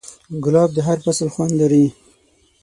[0.43, 1.85] ګلاب د هر فصل خوند لري.